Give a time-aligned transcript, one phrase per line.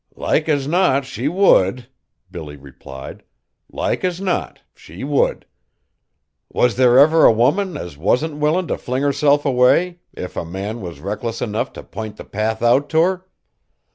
[0.15, 1.87] "Like as not she would!"
[2.31, 3.21] Billy replied,
[3.71, 5.45] "like as not she would.
[6.51, 10.81] Was there ever a woman as wasn't willin' t' fling herself away, if a man
[10.81, 13.27] was reckless enough t' p'int the path out t' her?